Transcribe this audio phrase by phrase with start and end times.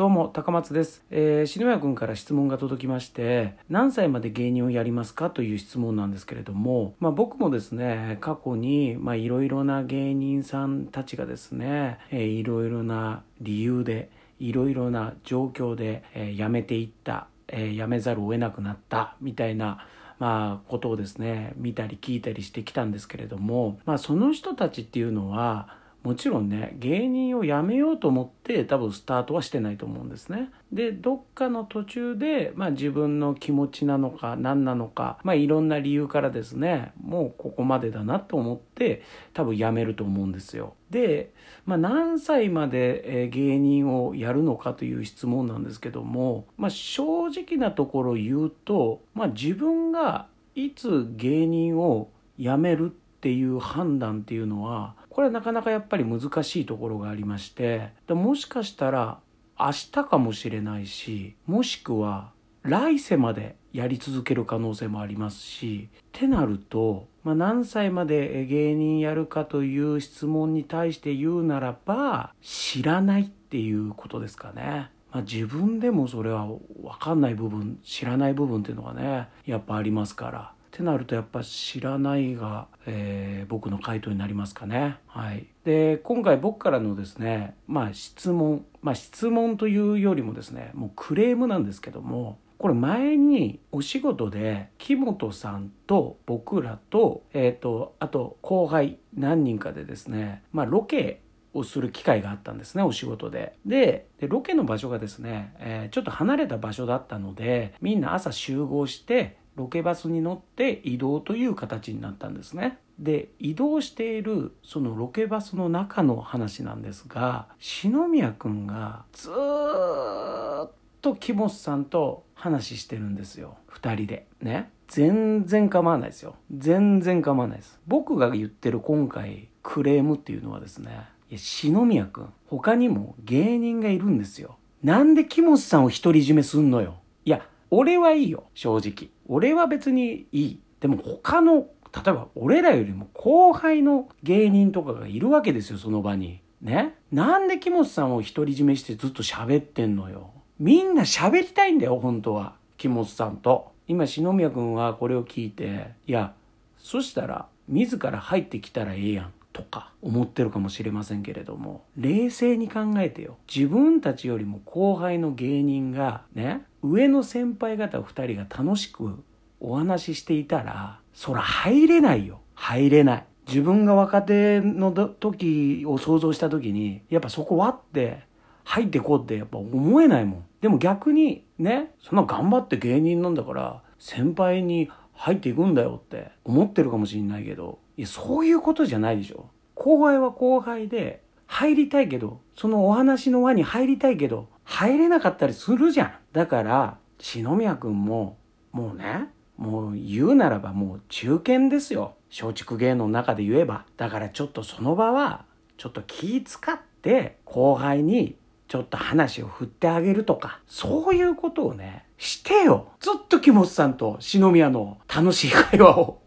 [0.00, 1.04] どうも、高松です。
[1.10, 19.86] えー、篠宮君から質問が届きまして、何歳まで芸人をやりますかという質問なんですけれども、まあ僕もですね、過去に、まあいろいろな芸人さんたちがですね、えーいろいろな理由で、いろいろな状況で、えー辞めていった、えー辞めざるを得なくなった、みたいな、
[20.18, 30.50] まあ、ことをですね、見たり聞いたりしてきたんですけれども、まあ、その人たちっていうのは、もちろんね、芸人を辞めようと思って多分スタートはしてないと思うんですね。
[30.72, 39.02] で、どっかの途中で、まあ自分の気持ちなのか何なのか、まあいろんな理由からですね、もうここまでだなと思って
[39.34, 40.74] 多分辞めると思うんですよ。
[40.88, 41.34] で、
[41.66, 52.08] まあ何歳まで芸人をやるのかという質問なんですけども、まあ正直なところ言うと、まあ自分がいつ芸人を
[52.38, 59.18] 辞めるっていう判断っていうのはこれはなかなかやっぱり難しいところがありましてでもしかしたら
[59.58, 74.90] 明日かもしれないしもしくは来世までやり続ける可能性もありますしってなると、まあ、何歳まで芸人やるかという質問に対して言うならば知らないっていうことですかね。
[75.12, 76.58] まあ、自分でもそれは分
[77.00, 80.52] かんない部分知らない部分っていうのがねやっぱありますから。
[80.70, 84.98] ってなるとやっぱ知らないが、えー僕の回答になりますかね。
[85.08, 85.46] はい。
[85.64, 103.56] で、今回僕からのですね、まあ質問、まあ質問というよりもですね、もうクレームなんですけども、これ前にお仕事で木本さんと僕らと、えっ、と、あと後輩何人かでですね、まあロケをする機会があったんですね、お仕事で。
[103.66, 112.78] で、でロケの場所がですね、えーちょっと離れた場所だったので、みんな朝集合して、ロケバスに乗って移動という形になったんですね。
[112.98, 120.70] で、移動しているそのロケバスの中の話なんですが、篠宮くんがずーっ
[121.02, 123.58] と木本さんと話してるんですよ。
[123.66, 124.26] 二人で。
[124.40, 124.70] ね。
[124.88, 126.36] 全然構わないですよ。
[126.50, 127.78] 全然構わないです。
[127.86, 134.56] 僕が言ってる今回クレームっていうのはですね、いや篠宮くん、他にも芸人がいるんですよ。
[134.82, 136.94] なんで木本さんを独り占めすんのよ。
[137.26, 139.10] いや、俺はいいよ、正直。
[139.26, 140.60] 俺は別にいい。
[140.80, 146.40] でも他の、例えば俺らよりも後輩の芸人とかがいるわけですよ、その場に。
[146.60, 146.94] ね？
[147.10, 150.30] なんで木本さんを独り占めしてずっと喋ってんのよ。
[150.58, 152.54] みんな喋りたいんだよ、本当は。
[152.76, 153.72] 木本さんと。
[153.88, 156.34] 今、篠宮くんはこれを聞いて、いや、
[156.78, 159.90] そしたら自ら入ってきたらええやんとか。
[160.02, 163.36] 思ってるかもしれませんけれども冷静に考えてよ。
[163.54, 169.22] 自分たちよりも後輩の芸人がね上の先輩方2人が楽しく
[169.60, 172.40] お話ししていたらそら入れないよ。
[172.54, 173.24] 入れない。
[173.46, 178.22] 自分が若手の時を想像した時にやっぱそこ割って
[178.64, 180.44] 入ってこうってやっぱ思えないもん。
[180.60, 189.50] でも逆にねそんな頑張って芸人なんだから先輩に入っていくんだよって思ってるかもしれないけどいやそういうことじゃないでしょ。
[189.74, 196.12] 後輩は後輩で入りたいけどそのお話の輪に入りたいけど入れなかったりするじゃん。
[196.32, 198.38] だから篠宮君も
[198.72, 199.28] もうね
[199.58, 202.14] もう言うならばもう中堅ですよ。
[202.30, 203.84] 松竹芸能の中で言えば。
[203.98, 205.44] だからちょっとその場は
[205.76, 212.92] ちょっと気使って後輩にちょっと話を振ってあげるとか、そういうことをね、してよ。
[213.00, 216.22] ずっと木本さんと篠宮の楽しい会話を。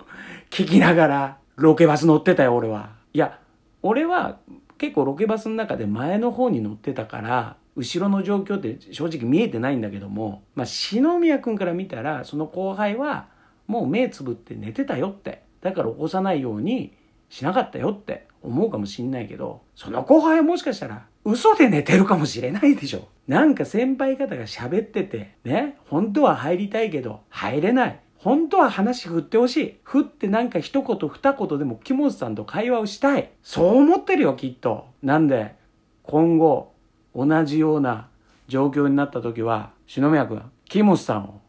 [0.50, 2.91] 聞きながら、ロケバス乗ってたよ、俺は。
[3.14, 3.40] いや、
[3.81, 4.38] 俺は
[4.78, 13.28] 結構ロケバスの中で前の方に乗ってたから、後ろの状況って正直見えてないんだけども、まあ、篠宮くんから見たら、その後輩は
[13.68, 15.44] もう目つぶって寝てたよって。
[15.62, 16.94] だから起こさないように
[17.30, 23.08] しなかったよって思うかもしんないけど、その後輩はもしかしたら嘘で寝てるかもしれないでしょ。
[23.28, 28.00] なんか先輩方が喋ってて、ね、本当は入りたいけど、入れない。
[28.23, 29.79] 本当は話振ってほしい。
[29.84, 33.29] 振ってなんか一言二言でも木本さんと会話をしたい。
[33.44, 34.88] そう思ってるよ、きっと。
[35.01, 35.56] なんで、
[36.03, 36.72] 今後、
[37.13, 38.07] 同じような
[38.47, 41.42] 状況になった時は、篠宮くん、木本さんを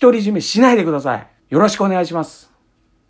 [0.00, 1.28] 独り占めしないでください。
[1.50, 2.53] よろしくお願いします。